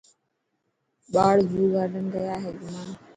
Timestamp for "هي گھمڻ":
2.43-2.87